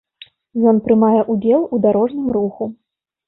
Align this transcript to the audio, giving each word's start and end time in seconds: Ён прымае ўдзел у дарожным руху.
Ён 0.71 0.79
прымае 0.87 1.19
ўдзел 1.33 1.61
у 1.77 1.81
дарожным 1.85 2.27
руху. 2.39 2.69